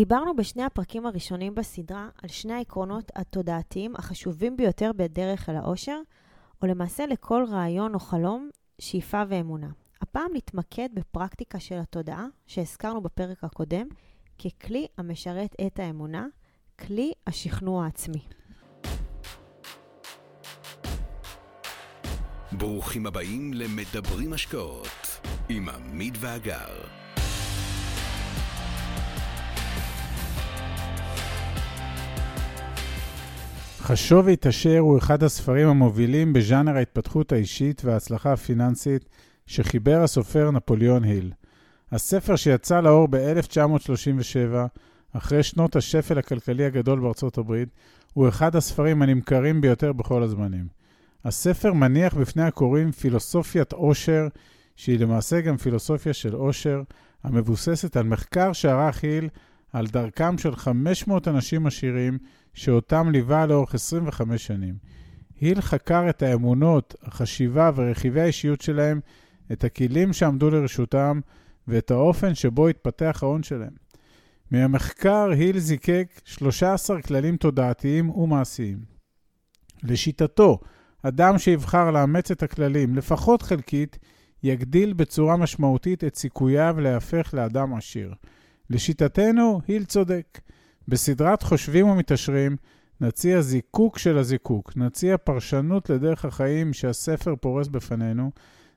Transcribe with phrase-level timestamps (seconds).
[0.00, 6.00] דיברנו בשני הפרקים הראשונים בסדרה על שני העקרונות התודעתיים החשובים ביותר בדרך אל האושר,
[6.62, 8.50] או למעשה לכל רעיון או חלום,
[8.80, 9.68] שאיפה ואמונה.
[10.00, 13.86] הפעם נתמקד בפרקטיקה של התודעה, שהזכרנו בפרק הקודם,
[14.38, 16.26] ככלי המשרת את האמונה,
[16.78, 18.22] כלי השכנוע העצמי.
[22.52, 27.00] ברוכים הבאים למדברים השקעות עם עמית ואגר.
[33.82, 39.08] חשוב והתעשר הוא אחד הספרים המובילים בז'אנר ההתפתחות האישית וההצלחה הפיננסית
[39.46, 41.32] שחיבר הסופר נפוליאון היל.
[41.92, 44.56] הספר שיצא לאור ב-1937,
[45.12, 47.68] אחרי שנות השפל הכלכלי הגדול בארצות הברית,
[48.12, 50.66] הוא אחד הספרים הנמכרים ביותר בכל הזמנים.
[51.24, 54.28] הספר מניח בפני הקוראים פילוסופיית עושר,
[54.76, 56.82] שהיא למעשה גם פילוסופיה של עושר,
[57.24, 59.28] המבוססת על מחקר שערך היל
[59.72, 62.18] על דרכם של 500 אנשים עשירים,
[62.54, 64.74] שאותם ליווה לאורך 25 שנים.
[65.40, 69.00] היל חקר את האמונות, החשיבה ורכיבי האישיות שלהם,
[69.52, 71.20] את הכלים שעמדו לרשותם
[71.68, 73.90] ואת האופן שבו התפתח ההון שלהם.
[74.50, 78.78] מהמחקר היל זיקק 13 כללים תודעתיים ומעשיים.
[79.82, 80.58] לשיטתו,
[81.02, 83.98] אדם שיבחר לאמץ את הכללים, לפחות חלקית,
[84.42, 88.14] יגדיל בצורה משמעותית את סיכוייו להפך לאדם עשיר.
[88.70, 90.40] לשיטתנו, היל צודק.
[90.88, 92.56] בסדרת חושבים ומתעשרים
[93.00, 98.30] נציע זיקוק של הזיקוק, נציע פרשנות לדרך החיים שהספר פורס בפנינו,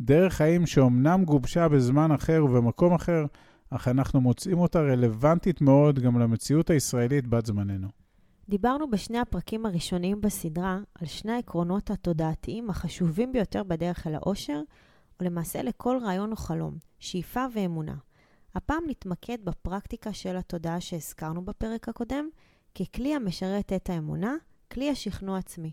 [0.00, 3.24] דרך חיים שאומנם גובשה בזמן אחר ובמקום אחר,
[3.70, 7.88] אך אנחנו מוצאים אותה רלוונטית מאוד גם למציאות הישראלית בת זמננו.
[8.48, 14.60] דיברנו בשני הפרקים הראשונים בסדרה על שני העקרונות התודעתיים החשובים ביותר בדרך אל האושר,
[15.20, 17.94] ולמעשה לכל רעיון או חלום, שאיפה ואמונה.
[18.54, 22.28] הפעם נתמקד בפרקטיקה של התודעה שהזכרנו בפרק הקודם,
[22.74, 24.34] ככלי המשרת את האמונה,
[24.72, 25.72] כלי השכנוע עצמי.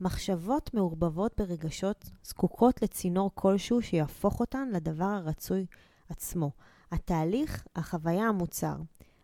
[0.00, 5.66] מחשבות מעורבבות ברגשות זקוקות לצינור כלשהו שיהפוך אותן לדבר הרצוי
[6.08, 6.50] עצמו.
[6.92, 8.76] התהליך, החוויה, המוצר.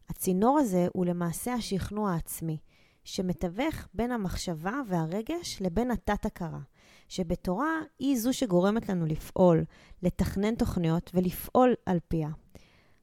[0.08, 2.58] הצינור הזה הוא למעשה השכנוע העצמי,
[3.04, 6.60] שמתווך בין המחשבה והרגש לבין התת-הכרה,
[7.08, 9.64] שבתורה היא זו שגורמת לנו לפעול,
[10.02, 12.28] לתכנן תוכניות ולפעול על פיה.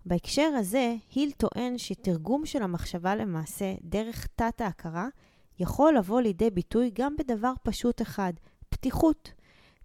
[0.05, 5.07] בהקשר הזה, היל טוען שתרגום של המחשבה למעשה דרך תת-ההכרה
[5.59, 8.33] יכול לבוא לידי ביטוי גם בדבר פשוט אחד,
[8.69, 9.31] פתיחות.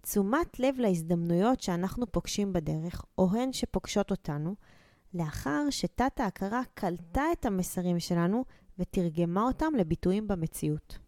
[0.01, 4.55] תשומת לב להזדמנויות שאנחנו פוגשים בדרך, או הן שפוגשות אותנו,
[5.13, 8.45] לאחר שתת-ההכרה קלטה את המסרים שלנו
[8.79, 10.99] ותרגמה אותם לביטויים במציאות.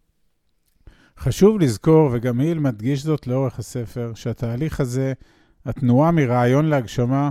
[1.19, 5.13] חשוב לזכור, וגם היל מדגיש זאת לאורך הספר, שהתהליך הזה,
[5.65, 7.29] התנועה מרעיון להגשמה,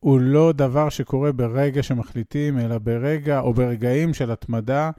[0.00, 4.90] הוא לא דבר שקורה ברגע שמחליטים, אלא ברגע או ברגעים של התמדה,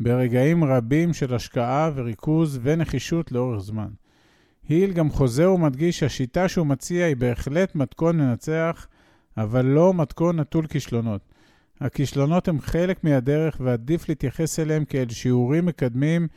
[0.00, 3.88] ברגעים רבים של השקעה וריכוז ונחישות לאורך זמן.
[4.68, 8.86] היל גם חוזר ומדגיש שהשיטה שהוא מציע היא בהחלט מתכון לנצח,
[9.36, 11.20] אבל לא מתכון נטול כישלונות.
[11.80, 16.28] הכישלונות הם חלק מהדרך ועדיף להתייחס אליהם כאל שיעורים מקדמים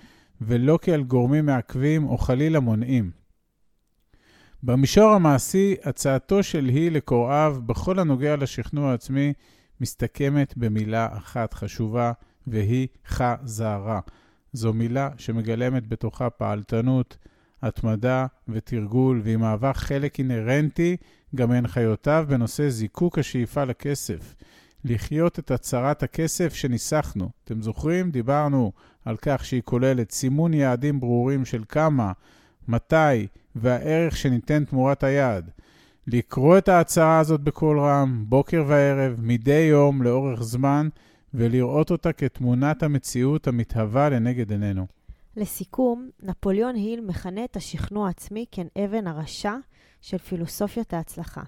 [0.41, 3.22] ולא כאל גורמים מעכבים או חלילה מונעים.
[4.65, 9.33] במישור המעשי, הצעתו של היא לקוראיו בכל הנוגע לשכנוע העצמי
[9.81, 12.11] מסתכמת במילה אחת חשובה,
[12.47, 13.99] והיא חזרה.
[14.53, 17.17] זו מילה שמגלמת בתוכה פעלתנות,
[17.61, 20.97] התמדה ותרגול, והיא מהווה חלק אינהרנטי
[21.35, 24.35] גם מהנחיותיו בנושא זיקוק השאיפה לכסף.
[24.85, 27.29] לחיות את הצהרת הכסף שניסחנו.
[27.43, 28.11] אתם זוכרים?
[28.11, 28.71] דיברנו
[29.05, 32.11] על כך שהיא כוללת סימון יעדים ברורים של כמה,
[32.67, 35.49] מתי והערך שניתן תמורת היעד.
[36.07, 40.89] לקרוא את ההצהרה הזאת בקול רם, בוקר וערב, מדי יום, לאורך זמן,
[41.33, 44.87] ולראות אותה כתמונת המציאות המתהווה לנגד עינינו.
[45.37, 49.55] לסיכום, נפוליאון היל מכנה את השכנוע העצמי כאבן הרשע
[50.01, 51.41] של פילוסופיית ההצלחה.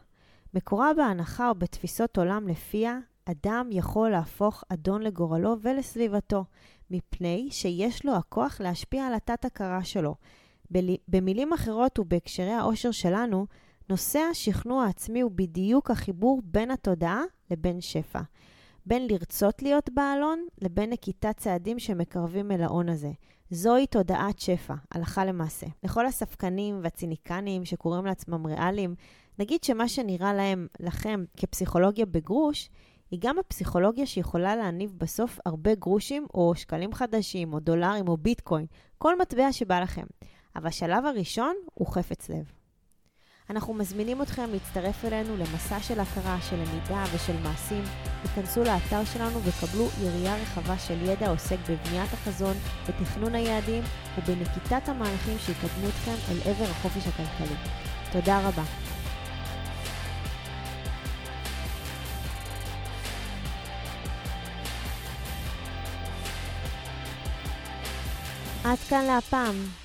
[0.54, 6.46] מקורה בהנחה או בתפיסות עולם לפיה אדם יכול להפוך אדון לגורלו ולסביבתו,
[6.92, 10.16] מפני שיש לו הכוח להשפיע על התת-הכרה שלו.
[11.08, 13.46] במילים אחרות ובהקשרי העושר שלנו,
[13.90, 17.22] נושא השכנוע העצמי הוא בדיוק החיבור בין התודעה
[17.52, 18.22] לבין שפע.
[18.86, 23.12] בין לרצות להיות בעלון לבין נקיטת צעדים שמקרבים אל ההון הזה.
[23.50, 25.68] זוהי תודעת שפע, הלכה למעשה.
[25.84, 28.96] לכל הספקנים והציניקנים שקוראים לעצמם ריאליים,
[29.40, 32.70] נגיד שמה שנראה להם, לכם, כפסיכולוגיה בגרוש,
[33.12, 38.66] היא גם הפסיכולוגיה שיכולה להניב בסוף הרבה גרושים, או שקלים חדשים, או דולרים, או ביטקוין,
[38.98, 40.06] כל מטבע שבא לכם.
[40.56, 42.52] אבל השלב הראשון הוא חפץ לב.
[43.50, 47.84] אנחנו מזמינים אתכם להצטרף אלינו למסע של הכרה, של למידה ושל מעשים.
[48.24, 52.56] היכנסו לאתר שלנו וקבלו יריעה רחבה של ידע העוסק בבניית החזון,
[52.90, 53.84] בתכנון היעדים
[54.18, 57.56] ובנקיטת המהלכים שיקדמו אתכם אל עבר החופש הכלכלי.
[58.12, 58.64] תודה רבה.
[68.64, 69.85] עד כאן להפעם.